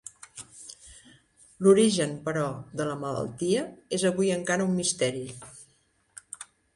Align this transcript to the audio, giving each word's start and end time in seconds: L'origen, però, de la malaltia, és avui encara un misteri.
L'origen, 1.65 2.15
però, 2.29 2.45
de 2.81 2.87
la 2.91 2.95
malaltia, 3.03 3.65
és 3.99 4.07
avui 4.11 4.31
encara 4.39 4.65
un 4.71 4.81
misteri. 4.81 5.23